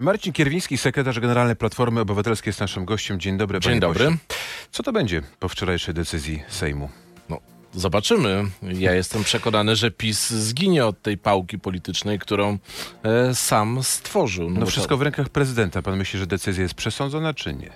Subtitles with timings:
[0.00, 3.20] Marcin Kierwiński, sekretarz generalny Platformy Obywatelskiej jest naszym gościem.
[3.20, 3.60] Dzień dobry.
[3.60, 4.16] Dzień dobry.
[4.70, 6.88] Co to będzie po wczorajszej decyzji Sejmu?
[7.28, 7.40] No,
[7.74, 8.44] zobaczymy.
[8.62, 12.58] Ja jestem przekonany, że PiS zginie od tej pałki politycznej, którą
[13.02, 14.50] e, sam stworzył.
[14.50, 15.82] No bo wszystko to, w rękach prezydenta.
[15.82, 17.70] Pan myśli, że decyzja jest przesądzona, czy nie?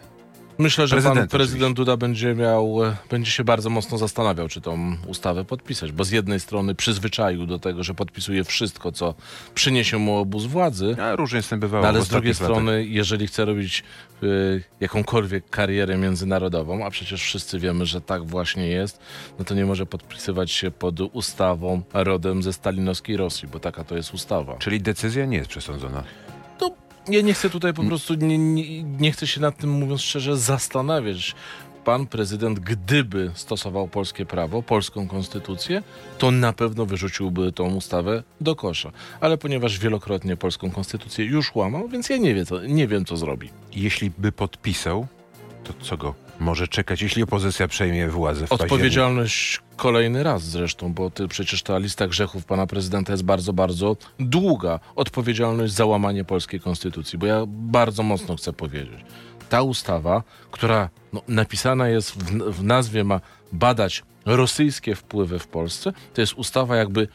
[0.58, 1.74] Myślę, że pan prezydent oczywiście.
[1.74, 2.78] Duda będzie miał,
[3.10, 7.58] będzie się bardzo mocno zastanawiał, czy tą ustawę podpisać, bo z jednej strony przyzwyczaił do
[7.58, 9.14] tego, że podpisuje wszystko, co
[9.54, 11.82] przyniesie mu obóz władzy, A różnie z tym bywało.
[11.82, 12.64] No, ale z drugiej ostatnich latach.
[12.64, 13.84] strony, jeżeli chce robić
[14.22, 19.00] y, jakąkolwiek karierę międzynarodową, a przecież wszyscy wiemy, że tak właśnie jest,
[19.38, 23.96] no to nie może podpisywać się pod ustawą rodem ze stalinowskiej Rosji, bo taka to
[23.96, 24.56] jest ustawa.
[24.56, 26.02] Czyli decyzja nie jest przesądzona.
[26.58, 26.70] To
[27.10, 30.36] ja nie chcę tutaj po prostu, nie, nie, nie chcę się nad tym, mówiąc szczerze,
[30.36, 31.34] zastanawiać.
[31.84, 35.82] Pan prezydent, gdyby stosował polskie prawo, polską konstytucję,
[36.18, 38.92] to na pewno wyrzuciłby tą ustawę do kosza.
[39.20, 43.16] Ale ponieważ wielokrotnie polską konstytucję już łamał, więc ja nie, wie, co, nie wiem, co
[43.16, 43.50] zrobi.
[43.72, 45.06] Jeśli by podpisał,
[45.64, 48.52] to co go może czekać, jeśli opozycja przejmie władzę w?
[48.52, 53.96] Odpowiedzialność kolejny raz zresztą, bo ty, przecież ta lista grzechów pana prezydenta jest bardzo, bardzo
[54.18, 54.80] długa.
[54.96, 59.04] Odpowiedzialność za łamanie polskiej konstytucji, bo ja bardzo mocno chcę powiedzieć.
[59.48, 63.20] Ta ustawa, która no, napisana jest w, w nazwie, ma
[63.52, 67.08] badać rosyjskie wpływy w Polsce, to jest ustawa jakby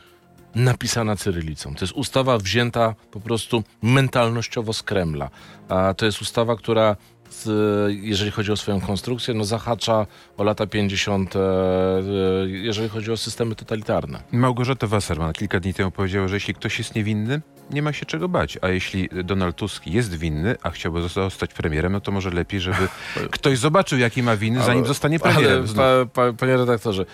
[0.55, 1.75] napisana cyrylicą.
[1.75, 5.29] To jest ustawa wzięta po prostu mentalnościowo z Kremla.
[5.69, 6.95] A to jest ustawa, która
[7.33, 7.47] z,
[8.01, 11.39] jeżeli chodzi o swoją konstrukcję, no zahacza o lata 50., e,
[12.47, 14.23] jeżeli chodzi o systemy totalitarne.
[14.31, 18.29] Małgorzata Wasserman kilka dni temu powiedziała, że jeśli ktoś jest niewinny, nie ma się czego
[18.29, 18.57] bać.
[18.61, 22.87] A jeśli Donald Tusk jest winny, a chciałby zostać premierem, no to może lepiej, żeby
[23.31, 25.65] ktoś zobaczył, jaki ma winy, zanim zostanie premierem.
[25.77, 27.05] Ale, pa, pa, panie redaktorze,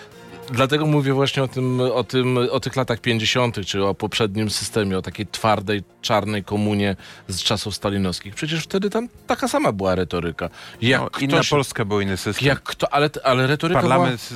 [0.52, 4.98] dlatego mówię właśnie o tym, o tym, o tych latach 50., czy o poprzednim systemie,
[4.98, 6.96] o takiej twardej, czarnej komunie
[7.28, 8.36] z czasów stalinowskich.
[8.36, 10.50] Przecież wtedy tam taka sama była retoryka.
[10.82, 12.48] Jak No, inna ktoś, Polska był inny system.
[12.48, 13.92] jak kto, ale, ale retoryka była...
[13.96, 14.30] Parlament,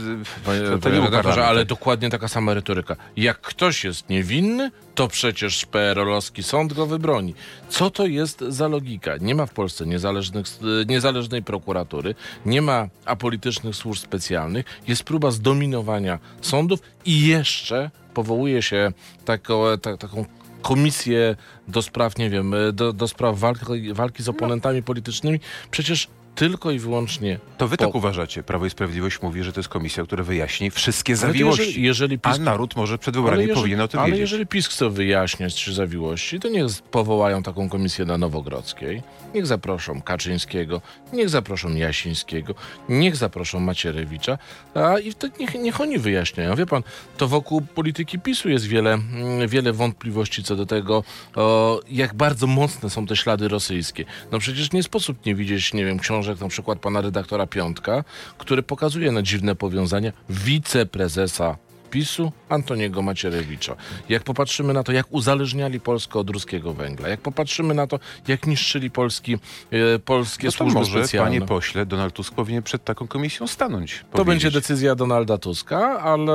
[0.45, 1.38] Panie, to, to nie był parlament.
[1.47, 2.96] ale dokładnie taka sama retoryka.
[3.18, 7.34] Jak ktoś jest niewinny, to przecież PRL-owski sąd go wybroni.
[7.70, 9.18] Co to jest za logika?
[9.18, 10.46] Nie ma w Polsce niezależnych,
[10.88, 12.16] niezależnej prokuratury,
[12.46, 18.92] nie ma apolitycznych służb specjalnych, jest próba zdominowania sądów i jeszcze powołuje się
[19.26, 20.26] taką, ta, taką
[20.62, 21.36] komisję
[21.68, 25.40] do spraw, nie wiem, do, do spraw walki, walki z oponentami politycznymi.
[25.72, 28.44] Przecież tylko i wyłącznie To wy po- tak uważacie.
[28.44, 31.66] Prawo i Sprawiedliwość mówi, że to jest komisja, która wyjaśni wszystkie Ale zawiłości.
[31.66, 34.22] Jeżeli, jeżeli PiS A naród może przed wyborami jeżeli- powinien o tym ale wiedzieć.
[34.22, 39.02] jeżeli PiS chce wyjaśniać trzy zawiłości, to niech powołają taką komisję na Nowogrodzkiej.
[39.36, 40.82] Niech zaproszą Kaczyńskiego,
[41.14, 42.56] niech zaproszą Jasińskiego,
[42.90, 44.38] niech zaproszą Macierewicza,
[44.74, 46.56] a i to niech, niech oni wyjaśniają.
[46.56, 46.84] Wie pan,
[47.18, 51.04] to wokół polityki PiSu jest wiele, mm, wiele wątpliwości co do tego,
[51.36, 54.06] o, jak bardzo mocne są te ślady rosyjskie.
[54.32, 58.03] No przecież nie sposób nie widzieć, nie wiem, książek na przykład pana redaktora Piątka,
[58.38, 61.57] który pokazuje na dziwne powiązania wiceprezesa
[61.94, 63.75] PiSu Antoniego Macierewicza.
[64.09, 68.47] Jak popatrzymy na to, jak uzależniali Polskę od ruskiego węgla, jak popatrzymy na to, jak
[68.47, 69.38] niszczyli Polski,
[69.72, 71.31] e, polskie No to służby może, specjalne.
[71.31, 74.00] panie pośle, Donald Tusk powinien przed taką komisją stanąć.
[74.00, 74.25] To powiedzieć.
[74.25, 76.34] będzie decyzja Donalda Tuska, ale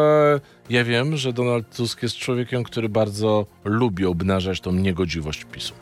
[0.70, 5.74] ja wiem, że Donald Tusk jest człowiekiem, który bardzo lubi obnażać tą niegodziwość PiSu.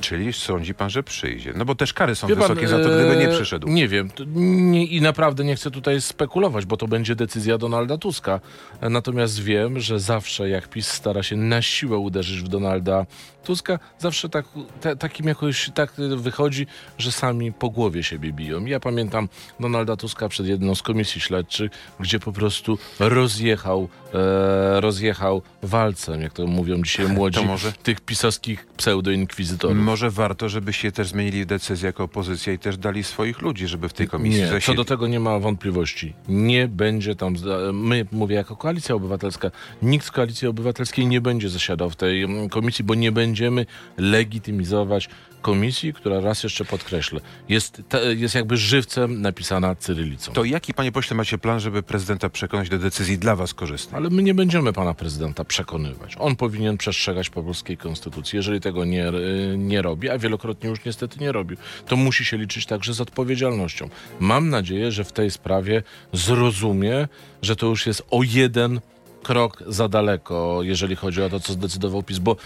[0.00, 1.52] Czyli sądzi pan, że przyjdzie.
[1.56, 3.68] No bo też kary są Wie pan, wysokie za to, gdyby nie e, przyszedł.
[3.68, 4.10] Nie wiem.
[4.34, 8.40] Nie, I naprawdę nie chcę tutaj spekulować, bo to będzie decyzja Donalda Tuska.
[8.80, 13.06] Natomiast wiem, że zawsze jak PiS stara się na siłę uderzyć w Donalda
[13.44, 14.44] Tuska, zawsze tak,
[14.80, 16.66] ta, takim jakoś tak wychodzi,
[16.98, 18.64] że sami po głowie siebie biją.
[18.64, 19.28] Ja pamiętam
[19.60, 26.32] Donalda Tuska przed jedną z komisji śledczych, gdzie po prostu rozjechał, e, rozjechał walcem, jak
[26.32, 29.76] to mówią dzisiaj młodzi, może- tych pisowskich pseudoinkwizytorów.
[29.76, 33.92] Może warto, żebyście też zmienili decyzję jako opozycja i też dali swoich ludzi, żeby w
[33.92, 34.76] tej komisji Nie, co zasiedli.
[34.76, 36.14] do tego nie ma wątpliwości.
[36.28, 37.34] Nie będzie tam,
[37.72, 39.50] my, mówię jako Koalicja Obywatelska,
[39.82, 43.66] nikt z Koalicji Obywatelskiej nie będzie zasiadał w tej mm, komisji, bo nie będziemy
[43.98, 45.08] legitymizować
[45.42, 50.32] komisji, która raz jeszcze podkreślę, jest, te, jest jakby żywcem napisana cyrylicą.
[50.32, 54.00] To jaki, panie pośle, macie plan, żeby prezydenta przekonać do decyzji dla was korzystnej?
[54.00, 56.16] Ale my nie będziemy pana prezydenta przekonywać.
[56.18, 58.36] On powinien przestrzegać polskiej konstytucji.
[58.36, 61.56] Jeżeli tego nie, y, nie robi, a wielokrotnie już niestety nie robił,
[61.86, 63.88] to musi się liczyć także z odpowiedzialnością.
[64.20, 65.82] Mam nadzieję, że w tej sprawie
[66.12, 67.08] zrozumie,
[67.42, 68.80] że to już jest o jeden
[69.22, 72.36] krok za daleko, jeżeli chodzi o to, co zdecydował PiS, bo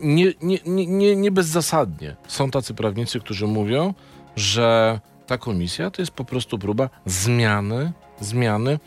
[0.00, 3.94] nie, nie, nie, nie, nie bezzasadnie są tacy prawnicy, którzy mówią,
[4.36, 8.78] że ta komisja to jest po prostu próba zmiany zmiany,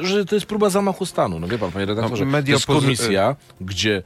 [0.00, 1.40] że to jest próba zamachu stanu.
[1.40, 4.02] No wie pan, panie redaktorze, No, to jest komisja, gdzie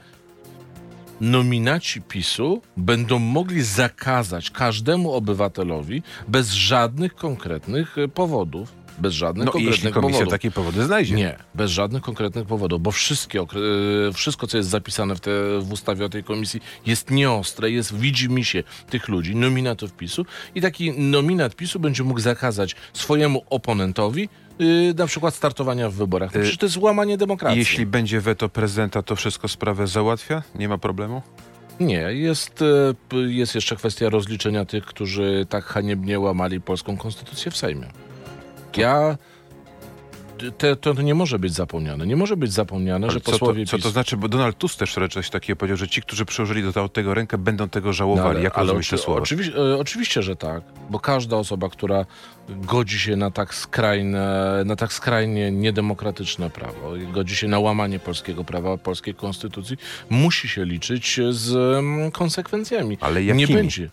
[1.21, 9.53] nominaci PiSu będą mogli zakazać każdemu obywatelowi bez żadnych konkretnych e, powodów, bez żadnych No
[9.53, 10.33] i jeśli konkretnych komisja powodów.
[10.33, 11.15] takie powody znajdzie.
[11.15, 13.47] Nie, bez żadnych konkretnych powodów, bo wszystkie, e,
[14.13, 18.29] wszystko, co jest zapisane w, te, w ustawie o tej komisji, jest nieostre, jest widzi
[18.29, 24.29] mi się tych ludzi, nominatów PiSu i taki nominat PiSu będzie mógł zakazać swojemu oponentowi
[24.59, 26.35] yy, na przykład startowania w wyborach.
[26.35, 27.59] No Przecież to jest łamanie demokracji.
[27.59, 30.43] Jeśli będzie weto prezydenta, to wszystko sprawę załatwia?
[30.55, 31.23] Nie ma problemu?
[31.81, 32.65] Nie, jest,
[33.27, 37.87] jest jeszcze kwestia rozliczenia tych, którzy tak haniebnie łamali polską konstytucję w Sejmie.
[38.77, 39.17] Ja...
[40.59, 42.07] Te, to nie może być zapomniane.
[42.07, 44.17] Nie może być zapomniane, Ale że co, to, posłowie co to znaczy?
[44.17, 47.69] Bo Donald Tusk też coś takiego powiedział, że ci, którzy przyłożyli do tego rękę, będą
[47.69, 48.43] tego żałowali.
[48.43, 49.21] Jak rozumiesz te słowa?
[49.21, 52.07] Oczywiście, e, oczywiście, że tak, bo każda osoba, która
[52.49, 57.99] godzi się na tak skrajne, na tak skrajnie niedemokratyczne prawo, i godzi się na łamanie
[57.99, 59.77] polskiego prawa, polskiej konstytucji,
[60.11, 62.99] musi się liczyć z mm, konsekwencjami.
[63.01, 63.55] Ale Nie jakimi?
[63.55, 63.91] będzie.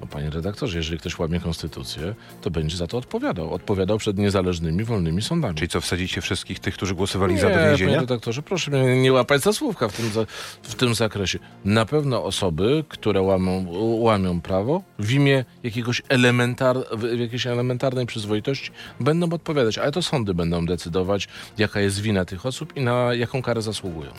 [0.00, 3.54] No, panie redaktorze, jeżeli ktoś łamie konstytucję, to będzie za to odpowiadał.
[3.54, 5.54] Odpowiadał przed niezależnymi, wolnymi sądami.
[5.54, 8.00] Czyli co, wsadzicie wszystkich tych, którzy głosowali Nie, za do panie więzienia?
[8.00, 10.26] redaktorze, proszę mnie nie łapać za słówka w tym, za,
[10.62, 11.38] w tym zakresie.
[11.64, 13.66] Na pewno osoby, które łamią,
[14.00, 16.76] łamią prawo w imię jakiegoś elementar,
[17.18, 18.70] jakiejś elementarnej przyzwoitości
[19.00, 21.28] będą odpowiadać, ale to sądy będą decydować,
[21.58, 24.10] jaka jest wina tych osób i na jaką karę zasługują.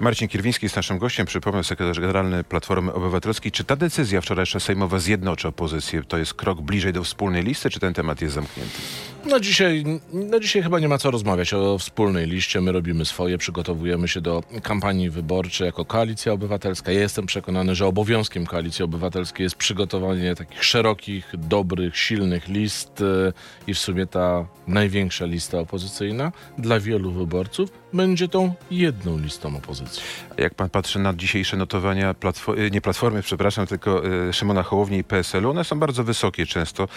[0.00, 3.52] Marcin Kierwiński jest naszym gościem, przypomnę, sekretarz generalny Platformy Obywatelskiej.
[3.52, 6.02] Czy ta decyzja wczorajsza sejmowa zjednoczy opozycję?
[6.02, 8.78] To jest krok bliżej do wspólnej listy, czy ten temat jest zamknięty?
[9.26, 12.60] No dzisiaj, no dzisiaj chyba nie ma co rozmawiać o wspólnej liście.
[12.60, 16.92] My robimy swoje, przygotowujemy się do kampanii wyborczej jako Koalicja Obywatelska.
[16.92, 23.32] Ja jestem przekonany, że obowiązkiem Koalicji Obywatelskiej jest przygotowanie takich szerokich, dobrych, silnych list e,
[23.66, 30.02] i w sumie ta największa lista opozycyjna dla wielu wyborców będzie tą jedną listą opozycji.
[30.38, 34.98] Jak pan patrzy na dzisiejsze notowania, platfo- y, nie Platformy, przepraszam, tylko y, Szymona Hołowni
[34.98, 36.88] i PSL-u, one są bardzo wysokie często.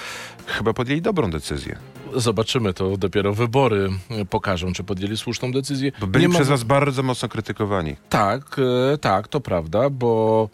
[0.45, 1.77] Chyba podjęli dobrą decyzję.
[2.15, 3.89] Zobaczymy, to dopiero wybory
[4.29, 5.91] pokażą, czy podjęli słuszną decyzję.
[6.01, 7.95] Bo byli Nie ma- przez was bardzo mocno krytykowani.
[8.09, 8.55] Tak,
[8.93, 10.49] e, tak, to prawda, bo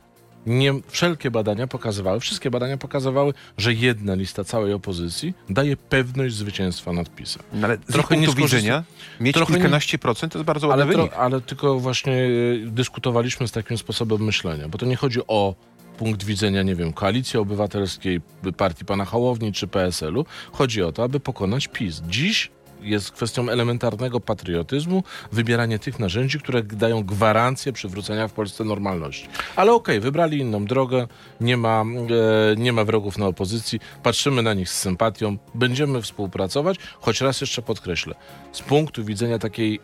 [0.45, 6.94] nie, wszelkie badania pokazywały, wszystkie badania pokazywały, że jedna lista całej opozycji daje pewność zwycięstwa
[6.94, 7.44] nad PiSem.
[7.53, 8.83] No, ale Trochę nie widzenia
[9.19, 11.11] mieć trochę nie- kilkanaście procent to jest bardzo ładny Ale, wynik.
[11.11, 12.27] tro, ale tylko właśnie e,
[12.65, 15.55] dyskutowaliśmy z takim sposobem myślenia, bo to nie chodzi o
[16.03, 18.21] punkt widzenia, nie wiem, Koalicji Obywatelskiej,
[18.57, 20.25] partii pana Hołowni czy PSL-u.
[20.51, 22.01] Chodzi o to, aby pokonać PiS.
[22.07, 22.51] Dziś
[22.81, 29.27] jest kwestią elementarnego patriotyzmu, wybieranie tych narzędzi, które dają gwarancję przywrócenia w Polsce normalności.
[29.55, 31.07] Ale okej, wybrali inną drogę,
[31.41, 36.77] nie ma, e, nie ma wrogów na opozycji, patrzymy na nich z sympatią, będziemy współpracować,
[37.01, 38.15] choć raz jeszcze podkreślę,
[38.51, 39.79] z punktu widzenia takiej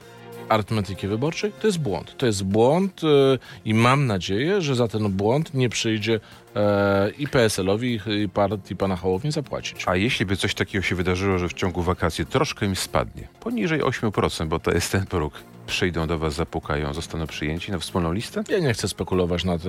[0.50, 2.18] arytmetyki wyborczej, to jest błąd.
[2.18, 3.08] To jest błąd e,
[3.66, 6.20] i mam nadzieję, że za ten błąd nie przyjdzie
[6.56, 9.84] e, i PSL-owi, i partii pana Hołowni zapłacić.
[9.86, 13.82] A jeśli by coś takiego się wydarzyło, że w ciągu wakacji troszkę im spadnie, poniżej
[13.82, 15.34] 8%, bo to jest ten próg,
[15.68, 18.44] przyjdą do was, zapukają, zostaną przyjęci na wspólną listę?
[18.50, 19.68] Ja nie chcę spekulować nad, e,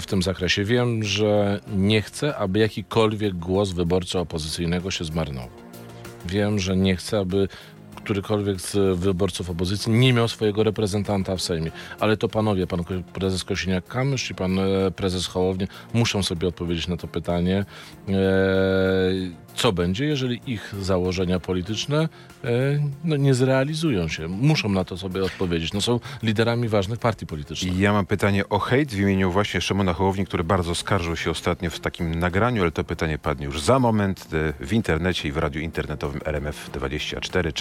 [0.00, 0.64] w tym zakresie.
[0.64, 5.50] Wiem, że nie chcę, aby jakikolwiek głos wyborcy opozycyjnego się zmarnował.
[6.26, 7.48] Wiem, że nie chcę, aby
[7.96, 11.70] którykolwiek z wyborców opozycji nie miał swojego reprezentanta w Sejmie.
[12.00, 16.96] Ale to panowie, pan prezes Kosiniak-Kamysz i pan e, prezes Hołownia muszą sobie odpowiedzieć na
[16.96, 17.64] to pytanie,
[18.08, 18.14] e,
[19.54, 22.08] co będzie, jeżeli ich założenia polityczne
[22.44, 22.48] e,
[23.04, 24.28] no, nie zrealizują się.
[24.28, 25.72] Muszą na to sobie odpowiedzieć.
[25.72, 27.78] No, są liderami ważnych partii politycznych.
[27.78, 31.70] Ja mam pytanie o hejt w imieniu właśnie Szymona Hołowni, który bardzo skarżył się ostatnio
[31.70, 34.28] w takim nagraniu, ale to pytanie padnie już za moment
[34.60, 37.52] w internecie i w radiu internetowym RMF24.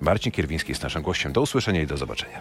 [0.00, 1.32] Marcin Kierwiński jest naszym gościem.
[1.32, 2.40] Do usłyszenia i do zobaczenia.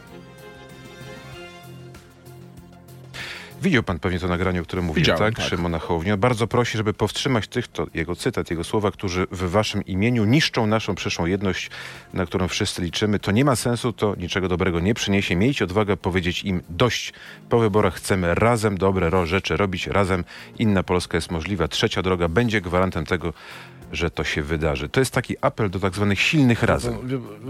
[3.62, 5.44] Widział pan pewnie to nagranie, o którym mówiłem, Widziałem, tak?
[5.44, 5.50] tak.
[5.50, 6.12] Szymona Hołowni.
[6.12, 10.26] On bardzo prosi, żeby powstrzymać tych, to jego cytat, jego słowa, którzy w waszym imieniu
[10.26, 11.70] niszczą naszą przyszłą jedność,
[12.14, 13.20] na którą wszyscy liczymy.
[13.20, 15.36] To nie ma sensu, to niczego dobrego nie przyniesie.
[15.36, 17.14] Miejcie odwagę powiedzieć im dość.
[17.50, 20.24] Po wyborach chcemy razem dobre rzeczy robić, razem
[20.60, 21.68] inna Polska jest możliwa.
[21.68, 23.34] Trzecia droga będzie gwarantem tego,
[23.92, 24.90] że to się wydarzy.
[24.90, 26.98] To jest taki apel do tak zwanych silnych razem.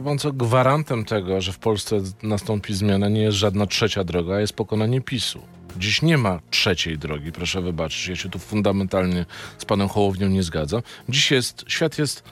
[0.05, 4.53] Pan co, gwarantem tego, że w Polsce nastąpi zmiana, nie jest żadna trzecia droga, jest
[4.53, 5.41] pokonanie PiSu.
[5.77, 8.07] Dziś nie ma trzeciej drogi, proszę wybaczyć.
[8.07, 9.25] Ja się tu fundamentalnie
[9.57, 10.81] z panem Hołownią nie zgadzam.
[11.10, 12.24] Dziś jest, świat jest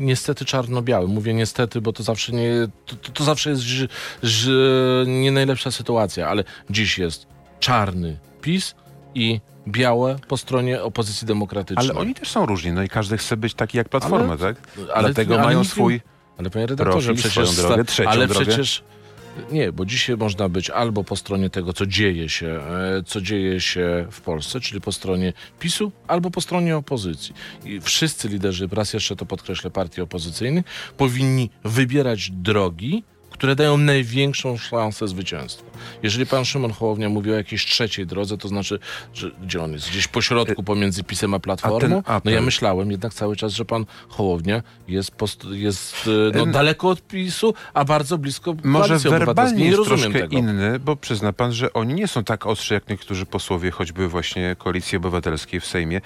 [0.00, 1.08] niestety czarno-biały.
[1.08, 3.88] Mówię niestety, bo to zawsze nie, to, to zawsze jest ż,
[4.22, 4.50] ż,
[5.06, 7.26] nie najlepsza sytuacja, ale dziś jest
[7.60, 8.74] czarny PiS
[9.14, 11.90] i białe po stronie opozycji demokratycznej.
[11.90, 14.56] Ale oni też są różni, no i każdy chce być taki jak Platforma, Ale- tak?
[14.94, 16.00] ale- Dlatego ale mają nie- swój...
[16.38, 18.46] Ale panie redaktorze, profil, przecież, swoją drogę, trzecią ale drogę.
[18.46, 18.82] przecież
[19.52, 23.60] Nie, bo dzisiaj można być albo po stronie tego, co dzieje się, e, co dzieje
[23.60, 27.34] się w Polsce, czyli po stronie PiSu, albo po stronie opozycji.
[27.64, 30.64] I wszyscy liderzy, raz jeszcze to podkreślę, partii opozycyjnych,
[30.96, 33.04] powinni wybierać drogi,
[33.34, 35.64] które dają największą szansę zwycięstwa.
[36.02, 38.78] Jeżeli pan Szymon Hołownia mówi o jakiejś trzeciej drodze, to znaczy,
[39.14, 39.88] że gdzie on jest?
[39.90, 42.00] Gdzieś po środku pomiędzy PiSem a Platformą?
[42.00, 45.94] apel- No ja myślałem jednak cały czas, że pan Hołownia jest, post, jest
[46.32, 50.36] e, no, En- daleko od PiSu, a bardzo blisko Może werbalnie Nie rozumiem troszkę tego.
[50.36, 54.56] inny, bo przyzna pan, że oni nie są tak ostrzy jak niektórzy posłowie, choćby właśnie
[54.58, 56.00] Koalicji Obywatelskiej w Sejmie.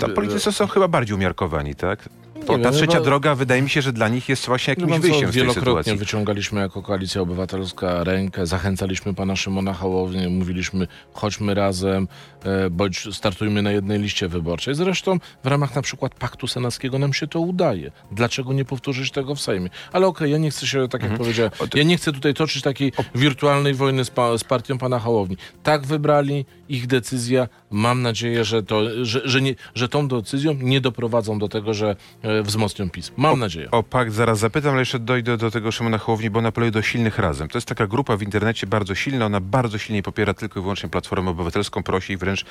[0.00, 2.08] Tam politycy są chyba bardziej umiarkowani, tak?
[2.40, 4.82] Nie ta wiem, trzecia chyba- droga wydaje mi się, że dla nich jest właśnie Wie
[4.82, 10.86] jakimś wyjściem z tej wielokrotnie wyciągaliśmy jako Koalicja Obywatelska rękę, zachęcaliśmy pana Szymona Hołownię, mówiliśmy
[11.12, 12.08] chodźmy razem,
[12.44, 14.74] e, bądź startujmy na jednej liście wyborczej.
[14.74, 17.90] Zresztą w ramach na przykład Paktu Senackiego nam się to udaje.
[18.12, 19.70] Dlaczego nie powtórzyć tego w Sejmie?
[19.92, 22.92] Ale okej, ja nie chcę się, tak jak powiedziałem, ja nie chcę tutaj toczyć takiej
[23.14, 25.36] wirtualnej wojny z, pa, z partią pana Hołowni.
[25.62, 27.48] Tak wybrali, ich decyzja.
[27.70, 31.96] Mam nadzieję, że, to, że, że, nie, że tą decyzją nie doprowadzą do tego, że
[32.22, 33.12] e, wzmocnią PiS.
[33.16, 33.70] Mam nadzieję.
[33.70, 36.82] O pakt zaraz zapytam, ale jeszcze dojdę do tego Szymona Hołowni, bo on apeluje do
[36.82, 37.48] silnych razem.
[37.48, 40.88] To jest taka grupa w internecie bardzo silna, ona bardzo silnie popiera tylko i wyłącznie
[40.88, 42.44] Platformę Obywatelską, prosi ich wręcz,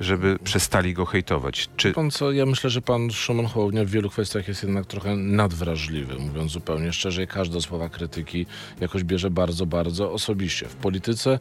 [0.00, 1.68] żeby przestali go hejtować.
[1.76, 5.16] Czy Pan co, ja myślę, że pan Szymon Hołownia w wielu kwestiach jest jednak trochę
[5.16, 8.46] nadwrażliwy, mówiąc zupełnie szczerze każde słowa krytyki
[8.80, 10.68] jakoś bierze bardzo, bardzo osobiście.
[10.68, 11.38] W polityce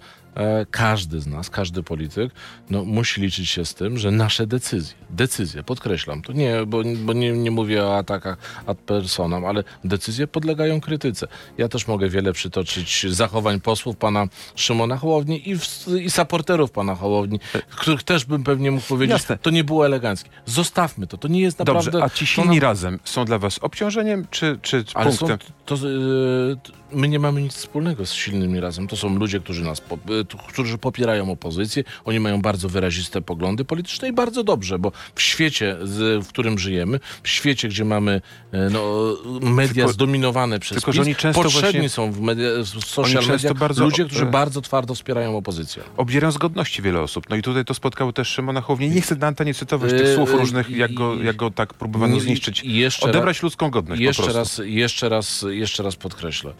[0.72, 2.32] każdy z nas, każdy polityk
[2.70, 7.13] no, musi liczyć się z tym, że nasze decyzje, decyzje, podkreślam, to nie, bo, bo
[7.13, 11.27] nie, nie mówię o atakach ad personam, ale decyzje podlegają krytyce.
[11.58, 16.96] Ja też mogę wiele przytoczyć zachowań posłów pana Szymona Hołowni i, w, i saporterów pana
[16.96, 17.39] Hołowni,
[17.70, 19.38] których też bym pewnie mógł powiedzieć, Jasne.
[19.38, 20.30] to nie było eleganckie.
[20.46, 21.92] Zostawmy to, to nie jest naprawdę...
[21.92, 25.50] dobrze, a ci silni nam- razem są dla was obciążeniem, czy, czy Ale są, punktem?
[25.65, 26.58] to, yy,
[26.96, 28.88] my nie mamy nic wspólnego z silnymi razem.
[28.88, 31.84] To są ludzie, którzy nas, po, y, którzy popierają opozycję.
[32.06, 35.78] Oni mają bardzo wyraziste poglądy polityczne i bardzo dobrze, bo w świecie,
[36.22, 38.22] w którym żyjemy, w świecie, gdzie mamy
[38.54, 42.22] y, no, media Tylko- zdominowane przez tylko, że PiS, oni często potrzebni właśnie- są w,
[42.22, 45.84] media, w social mediach bardzo- ludzie, którzy e- bardzo twardo wspierają opozycję.
[45.98, 47.30] Obdzierają z godności wiele osób.
[47.30, 48.90] No i tutaj to spotkało też Szymona Hołownię.
[48.90, 52.20] Nie chcę na antenie cytować tych słów yy, różnych, jak go, jak go tak próbowano
[52.20, 52.64] zniszczyć.
[53.02, 56.54] Odebrać ludzką godność jeszcze raz, jeszcze raz, jeszcze raz podkreślę.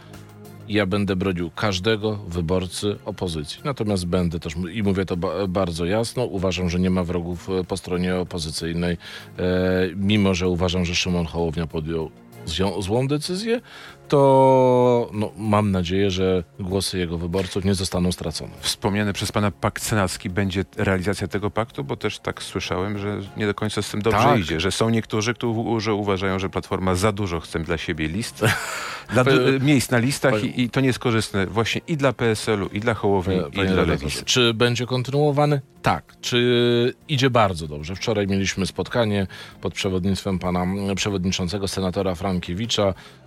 [0.70, 3.62] Ja będę bronił każdego wyborcy opozycji.
[3.64, 7.64] Natomiast będę też, i mówię to ba bardzo jasno, uważam, że nie ma wrogów e,
[7.64, 8.98] po stronie opozycyjnej,
[9.40, 12.12] e, mimo że uważam, że Szymon Hołownia podjął
[12.46, 13.62] zją- złą decyzję,
[14.08, 18.52] to no, mam nadzieję, że głosy jego wyborców nie zostaną stracone.
[18.60, 23.46] Wspomniany przez pana pakt senacki będzie realizacja tego paktu, bo też tak słyszałem, że nie
[23.46, 24.40] do końca z tym dobrze Tak.
[24.40, 28.46] idzie, że są niektórzy, którzy uważają, że Platforma za dużo chce dla siebie list,
[29.14, 29.24] dla,
[29.62, 32.80] miejsc na listach Panie- i, i to nie jest korzystne właśnie i dla PSL-u, i
[32.80, 34.26] dla Hołowni, Panie i dla Lewicy.
[34.26, 35.62] Czy będzie kontynuowany?
[35.82, 36.14] Tak.
[36.22, 37.96] Czy idzie bardzo dobrze?
[37.96, 39.28] Wczoraj mieliśmy spotkanie
[39.62, 42.16] pod przewodnictwem pana przewodniczącego senatora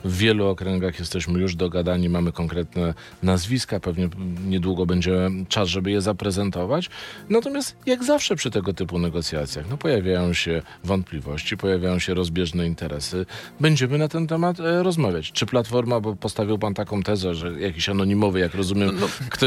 [0.04, 4.08] W wielu okręgach jesteśmy już dogadani, mamy konkretne nazwiska, pewnie
[4.46, 6.90] niedługo będzie czas, żeby je zaprezentować.
[7.28, 13.26] Natomiast jak zawsze przy tego typu negocjacjach, no pojawiają się wątpliwości, pojawiają się rozbieżne interesy.
[13.60, 15.32] Będziemy na ten temat e, rozmawiać.
[15.32, 18.98] Czy Platforma, bo postawił pan taką tezę, że jakiś anonimowy, jak rozumiem,
[19.30, 19.46] kto,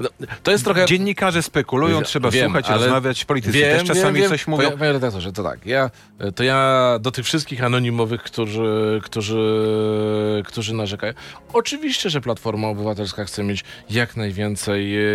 [0.00, 0.08] no,
[0.42, 0.86] to jest trochę...
[0.86, 4.50] Dziennikarze spekulują, Wie- trzeba wiem, słuchać, rozmawiać, politycy Wiem, też czasami wiem, coś wiem.
[4.50, 4.68] mówią.
[4.68, 5.90] Panie, panie redaktorze, to tak, ja,
[6.34, 11.12] to ja do tych wszystkich anonimowych, którzy, którzy, którzy narzekają.
[11.52, 15.08] Oczywiście, że Platforma Obywatelska chce mieć jak najwięcej e,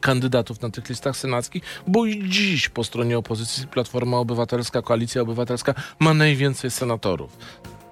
[0.00, 5.74] kandydatów na tych listach senackich, bo i dziś po stronie opozycji Platforma Obywatelska, Koalicja Obywatelska
[5.98, 7.36] ma najwięcej senatorów.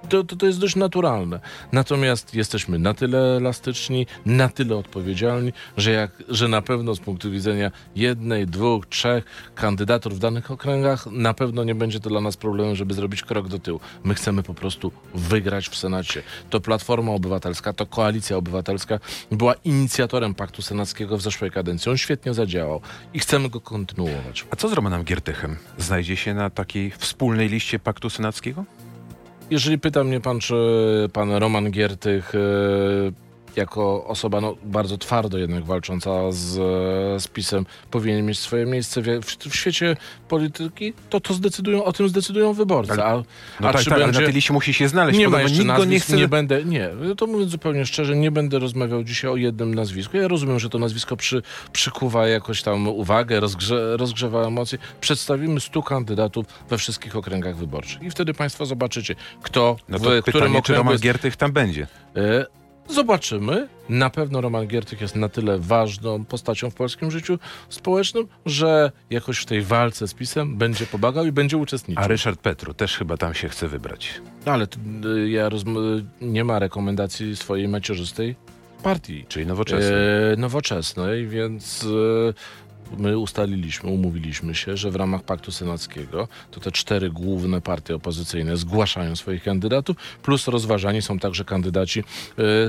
[0.09, 1.41] To, to, to jest dość naturalne.
[1.73, 7.31] Natomiast jesteśmy na tyle elastyczni, na tyle odpowiedzialni, że, jak, że na pewno z punktu
[7.31, 12.37] widzenia jednej, dwóch, trzech kandydatur w danych okręgach, na pewno nie będzie to dla nas
[12.37, 13.81] problemem, żeby zrobić krok do tyłu.
[14.05, 16.23] My chcemy po prostu wygrać w Senacie.
[16.51, 18.99] To Platforma Obywatelska, to Koalicja Obywatelska
[19.31, 21.91] była inicjatorem Paktu Senackiego w zeszłej kadencji.
[21.91, 22.81] On świetnie zadziałał
[23.15, 24.47] i chcemy go kontynuować.
[24.51, 25.57] A co z Romanem Giertychem?
[25.79, 28.65] Znajdzie się na takiej wspólnej liście paktu senackiego?
[29.51, 30.55] Jeżeli pyta mnie pan, czy
[31.13, 32.39] pan Roman Giertych e,
[33.57, 36.53] jako osoba no, bardzo twardo jednak walcząca z,
[37.23, 39.97] z PiSem powinien mieć swoje miejsce w, w, w świecie
[40.29, 42.93] polityki, to to zdecydują, o tym zdecydują wyborcy.
[42.93, 43.15] Ale- A,
[43.61, 44.21] No a tak, czy tak, będzie...
[44.21, 45.19] na tej musi się znaleźć.
[45.19, 46.29] Nie ma jeszcze nazwisk, nie nie, chce...
[46.29, 50.17] będę, nie, to mówiąc zupełnie szczerze, nie będę rozmawiał dzisiaj o jednym nazwisku.
[50.17, 51.43] Ja rozumiem, że to nazwisko przy,
[51.73, 54.79] przykuwa jakoś tam uwagę, rozgrze, rozgrzewa emocje.
[55.01, 60.09] Przedstawimy stu kandydatów we wszystkich okręgach wyborczych i wtedy państwo zobaczycie, kto No w to
[60.09, 60.99] którym pytanie, czy okręgu Roman.
[60.99, 61.87] Giertych tam będzie?
[62.17, 62.47] E,
[62.89, 63.69] Zobaczymy.
[63.89, 67.39] Na pewno Roman Giertych jest na tyle ważną postacią w polskim życiu
[67.69, 72.05] społecznym, że jakoś w tej walce z PiSem będzie pomagał i będzie uczestniczył.
[72.05, 74.21] A Ryszard Petru też chyba tam się chce wybrać.
[74.47, 75.51] No, ale to, y, ja y,
[76.21, 78.37] nie ma rekomendacji swojej macierzystej
[78.85, 79.25] partii.
[79.29, 79.97] Czyli nowoczesny.
[80.33, 81.87] E, nowoczesnej, więc
[82.31, 82.35] e,
[82.99, 88.57] my ustaliliśmy, umówiliśmy się, że w ramach Paktu Senackiego to te cztery główne partie opozycyjne
[88.57, 92.05] zgłaszają swoich kandydatów, plus rozważani są także kandydaci e,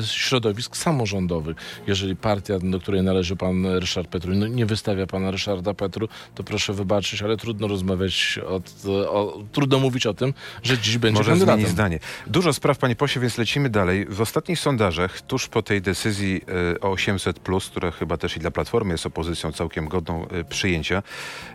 [0.02, 1.58] z środowisk samorządowych.
[1.88, 6.44] Jeżeli partia, do której należy pan Ryszard Petru, no nie wystawia pana Ryszarda Petru, to
[6.44, 11.32] proszę wybaczyć, ale trudno rozmawiać, od, o, trudno mówić o tym, że dziś będzie Może
[11.32, 11.60] kandydatem.
[11.60, 12.00] zmienić zdanie.
[12.28, 14.06] Dużo spraw, panie pośle, więc lecimy dalej.
[14.10, 16.42] W ostatnich sondażach, tuż po tej decyzji
[16.76, 21.04] e, o 800+, która chyba też i dla Platformy jest opozycją całkiem godną e, przyjęcia,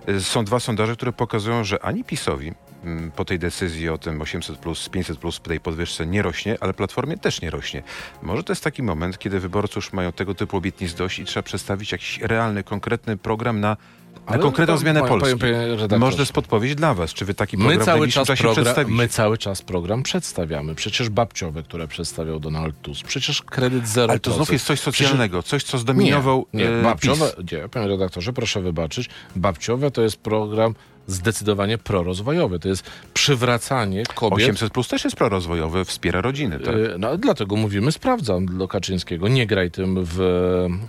[0.06, 2.52] e, są dwa sondaże, które pokazują, że ani PiSowi
[3.16, 4.54] po tej decyzji o tym 800+,
[4.90, 7.82] 500+, tej podwyżce nie rośnie, ale Platformie też nie rośnie.
[8.22, 11.42] Może to jest taki moment, kiedy wyborcy już mają tego typu obietnic dość i trzeba
[11.42, 13.76] przedstawić jakiś realny, konkretny program na,
[14.26, 15.38] na Ale konkretną zmianę Polski.
[15.98, 17.14] Może to jest podpowiedź dla was.
[17.14, 20.74] Czy wy taki My program w cały, czas program, my cały czas program przedstawiamy.
[20.74, 23.06] Przecież babciowe, które przedstawiał Donald Tusk.
[23.06, 24.10] Przecież kredyt zero.
[24.10, 27.52] Ale to znów jest coś socjalnego, coś, co zdominował Nie, nie e, babciowe, PiS.
[27.52, 29.08] nie, panie redaktorze, proszę wybaczyć.
[29.36, 30.74] Babciowe to jest program
[31.10, 32.58] zdecydowanie prorozwojowy.
[32.58, 36.74] To jest przywracanie kobiet 800 plus też jest prorozwojowy, wspiera rodziny, tak?
[36.74, 39.28] Y, No, dlatego mówimy, sprawdzam dla Kaczyńskiego.
[39.28, 40.18] Nie graj tym w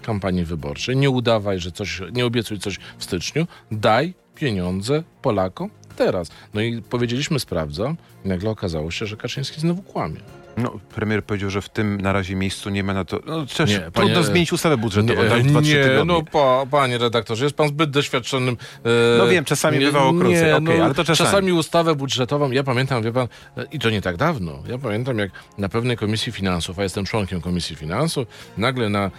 [0.01, 0.97] kampanii wyborczej.
[0.97, 3.47] Nie udawaj, że coś, nie obiecuj coś w styczniu.
[3.71, 6.31] Daj pieniądze Polakom teraz.
[6.53, 7.97] No i powiedzieliśmy, sprawdzam.
[8.25, 10.19] I nagle okazało się, że Kaczyński znowu kłamie.
[10.61, 13.19] No, premier powiedział, że w tym na razie miejscu nie ma na to.
[13.25, 13.45] No, Nie,
[13.91, 16.05] trudno panie- zmienić ustawę budżetową, dać 2-3 nie tygodnie.
[16.05, 18.57] no pa, panie redaktorze, jest pan zbyt doświadczonym.
[18.85, 21.27] e, No wiem, czasami bywało krócej, nie, okej, no, ale to czasami.
[21.29, 23.27] Czasami ustawę budżetową, ja pamiętam, wie pan,
[23.57, 27.05] e, i to nie tak dawno, ja pamiętam jak na pewnej komisji finansów, a jestem
[27.05, 28.27] członkiem komisji finansów,
[28.57, 29.11] nagle na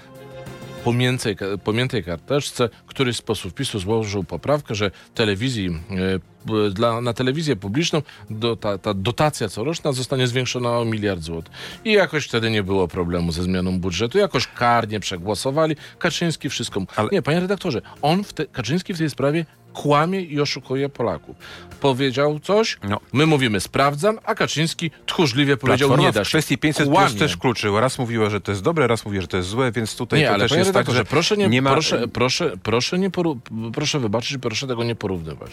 [0.85, 7.57] pomiętej, pomiętej karteczce któryś z posłów PiSu złożył poprawkę, że telewizji, e, dla, na telewizję
[7.57, 11.53] publiczną do, ta, ta dotacja coroczna zostanie zwiększona o miliard złotych.
[11.85, 15.77] I jakoś wtedy nie było problemu ze zmianą budżetu, jakoś karnie przegłosowali.
[15.99, 16.83] Kaczyński wszystko...
[16.97, 21.37] Ale- Nie, panie redaktorze, on w te, Kaczyński w tej sprawie kłamie i oszukuje Polaków.
[21.81, 23.01] Powiedział coś, No.
[23.13, 26.31] my mówimy sprawdzam, a Kaczyński tchórzliwie powiedział Platforma nie da w się.
[26.31, 27.19] kwestii 500 plus Kłamie.
[27.19, 27.81] też kluczyła.
[27.81, 30.27] Raz mówiła, że to jest dobre, raz mówiła, że to jest złe, więc tutaj Nie,
[30.27, 31.71] to ale też jest tak, że proszę, nie, ma...
[31.73, 33.39] proszę, proszę, proszę, nie poru,
[33.75, 35.53] proszę wybaczyć, proszę tego nie porównywać.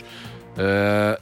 [0.58, 1.18] E,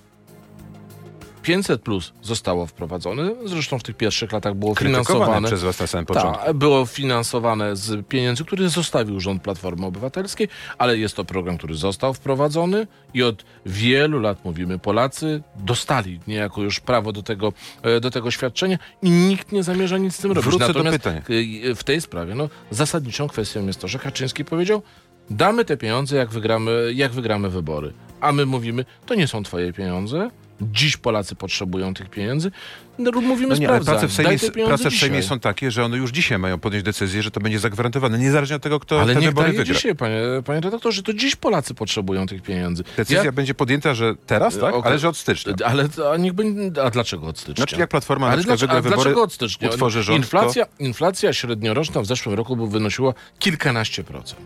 [1.47, 5.47] 500 plus zostało wprowadzone, zresztą w tych pierwszych latach było finansowane.
[5.47, 6.45] przez was na samym początku.
[6.45, 11.75] Tak, było finansowane z pieniędzy, które zostawił rząd Platformy Obywatelskiej, ale jest to program, który
[11.75, 17.99] został wprowadzony i od wielu lat mówimy, Polacy dostali niejako już prawo do tego, e,
[17.99, 20.49] do tego świadczenia i nikt nie zamierza nic z tym robić.
[20.49, 21.21] Wrócę do Natomiast pytania.
[21.65, 24.81] y, w tej sprawie no, zasadniczą kwestią jest to, że Kaczyński powiedział,
[25.29, 27.93] damy te pieniądze, jak wygramy, jak wygramy wybory.
[28.21, 30.29] A my mówimy, to nie są twoje pieniądze,
[30.61, 32.51] dziś Polacy potrzebują tych pieniędzy.
[32.99, 35.97] No, mówimy, No nie, ale prace w Sejmie, prace w Sejmie są takie, że one
[35.97, 39.19] już dzisiaj mają podjąć decyzję, że to będzie zagwarantowane, niezależnie od tego, kto Ale te
[39.19, 39.65] niech wybory wygra.
[39.75, 42.83] dzisiaj, panie, panie redaktorze, to dziś Polacy potrzebują tych pieniędzy.
[42.97, 44.75] Decyzja Ja- będzie podjęta, że teraz, tak?
[44.75, 44.89] Okej.
[44.91, 45.53] Ale że od stycznia.
[45.65, 47.55] Ale to- a niech będzie, a dlaczego od stycznia?
[47.55, 49.69] Znaczy jak Platforma na Ale przykład dlaczego, wygra a wybory, dlaczego od stycznia?
[49.69, 54.41] utworzy rząd, inflacja, inflacja średnioroczna w zeszłym roku by wynosiła kilkanaście procent.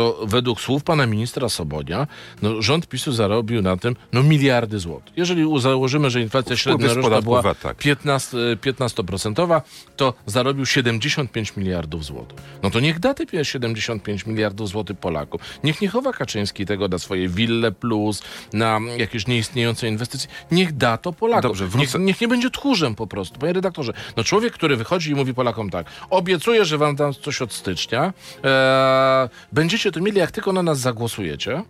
[0.00, 2.06] To według słów pana ministra Sobonia,
[2.42, 5.12] no, rząd PiSu zarobił na tym no, miliardy złotych.
[5.16, 7.76] Jeżeli założymy, że inflacja średnioroczna była VAT, tak.
[7.76, 9.60] 15, 15%,
[9.96, 12.38] to zarobił 75 miliardów złotych.
[12.62, 15.40] No to niech da te pie- 75 miliardów złotych Polakom.
[15.64, 20.30] Niech nie chowa Kaczyński tego na swoje wille plus, na jakieś nieistniejące inwestycje.
[20.50, 21.50] Niech da to Polakom.
[21.50, 23.38] Dobrze, niech, niech nie będzie tchórzem po prostu.
[23.38, 27.42] Panie redaktorze, no człowiek, który wychodzi i mówi Polakom tak, obiecuję, że wam dam coś
[27.42, 28.12] od stycznia,
[28.44, 31.62] e, będziecie to mieli, jak tylko na nas zagłosujecie.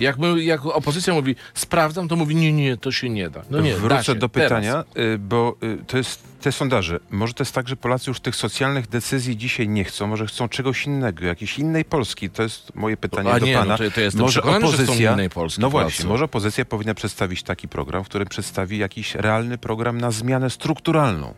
[0.00, 3.42] Jak, my, jak opozycja mówi, sprawdzam, to mówi, nie, nie, to się nie da.
[3.50, 4.48] No nie, da Wrócę się, do teraz.
[4.48, 4.84] pytania,
[5.14, 7.00] y, bo y, to jest te sondaże.
[7.10, 10.48] Może to jest tak, że Polacy już tych socjalnych decyzji dzisiaj nie chcą, może chcą
[10.48, 12.30] czegoś innego, jakiejś innej Polski.
[12.30, 13.64] To jest moje pytanie A do nie, pana.
[13.66, 15.60] no to, to jestem może opozycja, innej Polski.
[15.60, 15.90] no Polacy.
[15.90, 20.50] właśnie, może opozycja powinna przedstawić taki program, w którym przedstawi jakiś realny program na zmianę
[20.50, 21.34] strukturalną.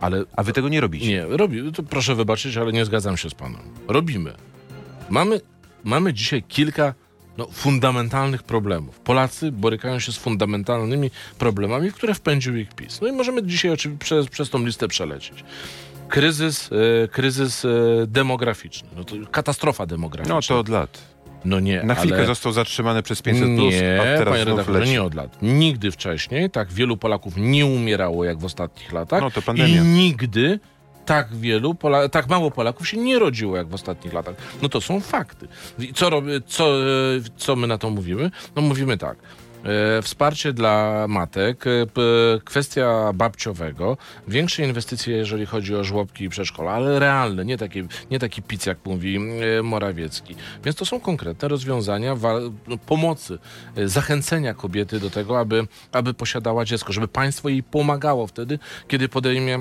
[0.00, 1.06] Ale A wy tego nie robicie.
[1.08, 3.60] Nie, robi, to proszę wybaczyć, ale nie zgadzam się z panem.
[3.88, 4.32] Robimy.
[5.10, 5.40] Mamy,
[5.84, 6.94] mamy dzisiaj kilka
[7.38, 9.00] no, fundamentalnych problemów.
[9.00, 13.00] Polacy borykają się z fundamentalnymi problemami, w które wpędził ich PiS.
[13.00, 15.44] No i możemy dzisiaj oczywiście przez, przez tą listę przelecieć.
[16.08, 16.70] Kryzys,
[17.04, 17.68] e, kryzys e,
[18.06, 18.88] demograficzny.
[18.96, 20.34] No to katastrofa demograficzna.
[20.34, 20.98] No to od lat.
[21.44, 22.26] no nie, Na chwilkę ale...
[22.26, 25.42] został zatrzymany przez 500+, Nie, a teraz panie redaktorze, nie od lat.
[25.42, 29.20] Nigdy wcześniej tak wielu Polaków nie umierało jak w ostatnich latach.
[29.20, 29.82] No to pandemia.
[29.82, 30.60] I nigdy
[31.06, 34.34] tak wielu, Pola tak mało Polaków się nie rodziło jak w ostatnich latach.
[34.62, 35.48] No to są fakty.
[35.94, 36.10] Co,
[36.46, 36.86] co, e,
[37.36, 38.30] co my na to mówimy?
[38.56, 39.18] No mówimy tak.
[39.66, 41.70] E, Wsparcie dla matek, e,
[42.44, 43.96] kwestia babciowego,
[44.28, 48.66] większe inwestycje, jeżeli chodzi o żłobki i przedszkola, ale realne, nie taki, nie taki pic,
[48.66, 50.34] jak mówi e, Morawiecki.
[50.64, 52.16] Więc to są konkretne rozwiązania
[52.66, 53.38] no, pomocy,
[53.84, 59.58] zachęcenia kobiety do tego, aby, aby posiadała dziecko, żeby państwo jej pomagało wtedy, kiedy podejmie,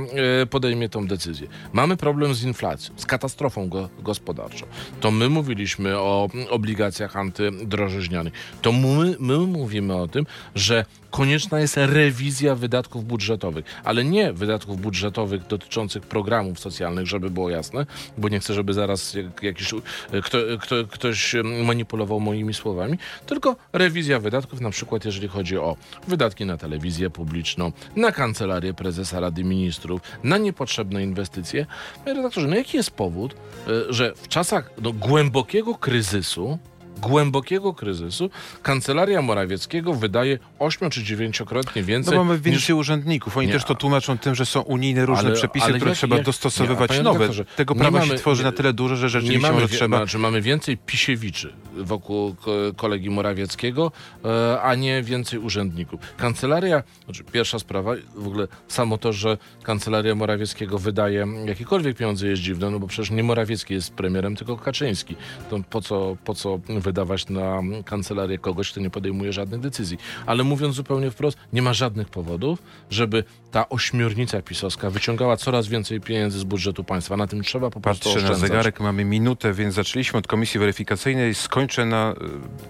[0.49, 1.47] podejmie tą decyzję.
[1.73, 4.65] Mamy problem z inflacją, z katastrofą go, gospodarczą.
[4.99, 8.33] To my mówiliśmy o obligacjach antydrożyźnianych.
[8.61, 14.81] To my, my mówimy o tym, że konieczna jest rewizja wydatków budżetowych, ale nie wydatków
[14.81, 17.85] budżetowych dotyczących programów socjalnych, żeby było jasne,
[18.17, 22.97] bo nie chcę, żeby zaraz jak- jakiś, e, kto, kto, ktoś em, manipulował moimi słowami,
[23.25, 25.75] tylko rewizja wydatków, na przykład jeżeli chodzi o
[26.07, 31.65] wydatki na telewizję publiczną, na kancelarię prezesa Rady Ministrów, na niepotrzebne inwestycje.
[32.05, 33.35] Redaktorze, no jaki jest powód,
[33.67, 36.59] e, że w czasach no, głębokiego kryzysu,
[37.01, 38.29] głębokiego kryzysu,
[38.63, 43.37] kancelaria Morawieckiego wydaje 8 czy 9-krotnie No więcej mamy niż więcej urzędników.
[43.37, 45.97] Oni Nie, też to tłumaczą tym, że są unijne różne ale- przepisy, ale które jak-
[45.97, 47.19] trzeba jak- dostosowywać nie, nowe.
[47.19, 49.53] redaktorze, Tego nie prawa mamy- się tworzy nie- na tyle duże, że nie rzeczywiście mamy,
[49.53, 49.97] może wie- trzeba...
[49.97, 53.91] znaczy mamy więcej pisiewiczy wokół ko- kolegi Morawieckiego,
[54.25, 55.99] e, a nie więcej urzędników.
[56.17, 62.41] Kancelaria, znaczy pierwsza sprawa, w ogóle samo to, że kancelaria Morawieckiego wydaje jakiekolwiek pieniądze jest
[62.41, 65.15] dziwne, no bo przecież nie Morawiecki jest premierem, tylko Kaczyński.
[65.49, 69.97] To po co, po co wydawać na kancelarię kogoś, kto nie podejmuje żadnych decyzji.
[70.25, 76.01] Ale mówiąc zupełnie wprost, nie ma żadnych powodów, żeby ta ośmiornica pisowska wyciągała coraz więcej
[76.01, 77.17] pieniędzy z budżetu państwa.
[77.17, 78.49] Na tym trzeba po prostu Patrzę na oszczędzać.
[78.49, 81.35] zegarek, mamy minutę, więc zaczęliśmy od komisji weryfikacyjnej.
[81.35, 82.11] Skończę na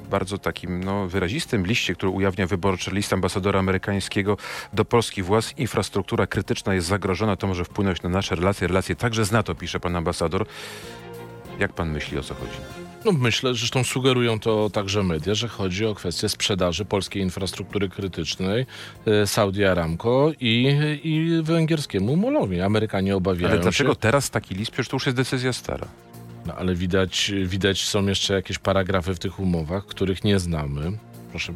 [0.07, 4.37] y, bardzo takim no, wyrazistym liście, który ujawnia wyborczy list ambasadora amerykańskiego
[4.73, 5.53] do Polski władz.
[5.57, 9.79] Infrastruktura krytyczna jest zagrożona, to może wpłynąć na nasze relacje, relacje także z NATO, pisze
[9.79, 10.45] pan ambasador.
[11.59, 12.84] Jak pan myśli, o co chodzi?
[13.05, 18.65] No myślę, zresztą sugerują to także media, że chodzi o kwestię sprzedaży polskiej infrastruktury krytycznej
[19.05, 22.61] e, Saudi Aramco i, i węgierskiemu Molowi.
[22.61, 23.99] Amerykanie obawiają Ale dlaczego się.
[23.99, 24.71] teraz taki list?
[24.71, 25.87] Przecież to już jest decyzja stara.
[26.45, 30.97] No, ale widać, widać są jeszcze jakieś paragrafy w tych umowach, których nie znamy.
[31.29, 31.53] Proszę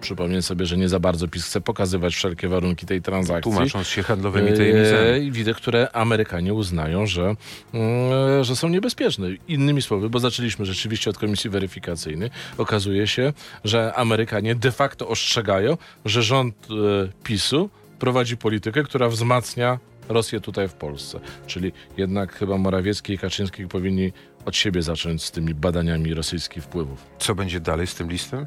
[0.00, 3.52] przypomnieć sobie, że nie za bardzo PiS chce pokazywać wszelkie warunki tej transakcji.
[3.52, 5.26] Tłumacząc się handlowymi tajemnicami.
[5.26, 7.34] I widzę, które Amerykanie uznają, że,
[7.74, 9.28] mm, że są niebezpieczne.
[9.48, 13.32] Innymi słowy, bo zaczęliśmy rzeczywiście od komisji weryfikacyjnej, okazuje się,
[13.64, 20.68] że Amerykanie de facto ostrzegają, że rząd e, PiSu prowadzi politykę, która wzmacnia Rosję tutaj
[20.68, 21.20] w Polsce.
[21.46, 24.12] Czyli jednak chyba Morawiecki i Kaczyński powinni
[24.46, 27.06] od siebie zacząć z tymi badaniami rosyjskich wpływów.
[27.18, 28.46] Co będzie dalej z tym listem?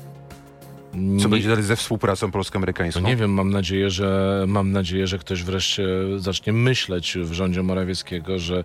[1.22, 3.02] Co będzie dalej ze współpracą polsko-amerykańską?
[3.02, 7.64] No nie wiem, mam nadzieję, że mam nadzieję, że ktoś wreszcie zacznie myśleć w rządzie
[7.64, 8.64] Morawieckiego, że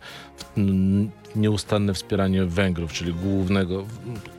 [1.37, 3.87] nieustanne wspieranie Węgrów, czyli głównego.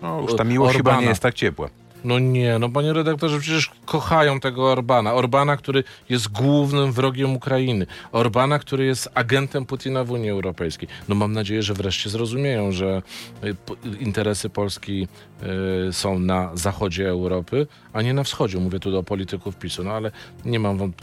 [0.02, 1.02] No, już ta miłość chyba Orbana.
[1.04, 1.70] nie jest tak ciepła.
[2.04, 5.14] No nie, no panie redaktorze, przecież kochają tego Orbana.
[5.14, 7.86] Orbana, który jest głównym wrogiem Ukrainy.
[8.12, 10.90] Orbana, który jest agentem Putina w Unii Europejskiej.
[11.10, 13.02] No mam nadzieję, że wreszcie zrozumieją, że
[13.44, 13.56] y,
[14.00, 15.08] interesy Polski
[15.90, 18.58] y, są na zachodzie Europy, a nie na wschodzie.
[18.58, 20.12] Mówię tu do polityków PiSu, no ale
[20.46, 20.96] nie mam wąt...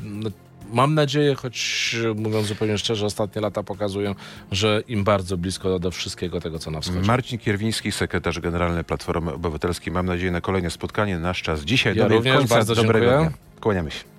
[0.73, 4.15] Mam nadzieję, choć y, mówiąc zupełnie szczerze, ostatnie lata pokazują,
[4.53, 7.01] że im bardzo blisko do wszystkiego tego, co na wschodzie.
[7.01, 9.93] Marcin Kierwiński, sekretarz generalny Platformy Obywatelskiej.
[9.93, 11.19] Mam nadzieję na kolejne spotkanie.
[11.19, 13.29] Nasz czas dzisiaj Ja dobiegł również bardzo Dobrego dziękuję.
[13.31, 13.39] dnia.
[13.61, 14.16] Kłaniamy się.